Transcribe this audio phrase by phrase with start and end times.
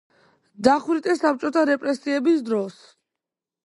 [0.67, 2.85] დახვრიტეს საბჭოთა რეპრესიების დროს.